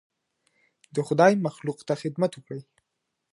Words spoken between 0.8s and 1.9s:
د خدای مخلوق